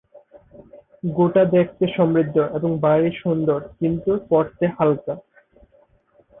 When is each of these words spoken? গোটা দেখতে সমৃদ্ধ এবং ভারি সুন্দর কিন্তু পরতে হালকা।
গোটা 1.11 1.43
দেখতে 1.55 1.83
সমৃদ্ধ 1.95 2.35
এবং 2.57 2.71
ভারি 2.83 3.11
সুন্দর 3.21 3.59
কিন্তু 3.79 4.11
পরতে 4.29 4.65
হালকা। 4.77 5.13